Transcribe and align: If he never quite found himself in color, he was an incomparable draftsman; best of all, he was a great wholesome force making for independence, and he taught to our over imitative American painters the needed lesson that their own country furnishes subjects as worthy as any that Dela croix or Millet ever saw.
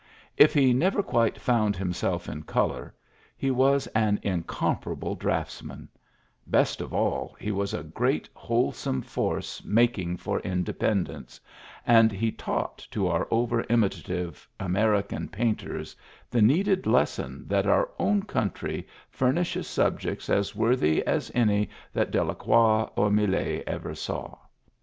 If 0.35 0.55
he 0.55 0.73
never 0.73 1.03
quite 1.03 1.37
found 1.39 1.75
himself 1.75 2.27
in 2.27 2.41
color, 2.41 2.95
he 3.37 3.51
was 3.51 3.85
an 3.93 4.19
incomparable 4.23 5.13
draftsman; 5.13 5.89
best 6.47 6.81
of 6.81 6.91
all, 6.91 7.35
he 7.39 7.51
was 7.51 7.71
a 7.71 7.83
great 7.83 8.27
wholesome 8.33 9.03
force 9.03 9.63
making 9.63 10.17
for 10.17 10.39
independence, 10.39 11.39
and 11.85 12.11
he 12.11 12.31
taught 12.31 12.79
to 12.89 13.07
our 13.09 13.27
over 13.29 13.63
imitative 13.69 14.49
American 14.59 15.29
painters 15.29 15.95
the 16.31 16.41
needed 16.41 16.87
lesson 16.87 17.43
that 17.47 17.65
their 17.65 17.87
own 17.99 18.23
country 18.23 18.87
furnishes 19.11 19.67
subjects 19.67 20.31
as 20.31 20.55
worthy 20.55 21.05
as 21.05 21.31
any 21.35 21.69
that 21.93 22.09
Dela 22.09 22.33
croix 22.33 22.89
or 22.95 23.11
Millet 23.11 23.63
ever 23.67 23.93
saw. 23.93 24.35